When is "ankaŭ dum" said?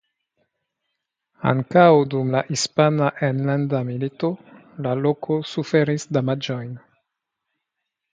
1.49-2.31